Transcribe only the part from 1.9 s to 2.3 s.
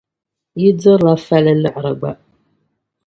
gba.